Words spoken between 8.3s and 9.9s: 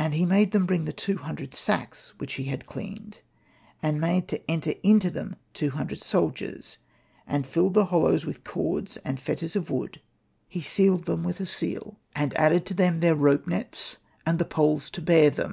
cords and fetters of